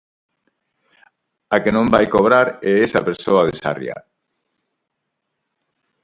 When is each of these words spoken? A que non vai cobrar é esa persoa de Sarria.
A 1.55 1.57
que 1.63 1.71
non 1.75 1.91
vai 1.93 2.05
cobrar 2.15 2.47
é 2.71 2.73
esa 2.87 3.05
persoa 3.07 3.45
de 3.47 3.53
Sarria. 3.61 3.97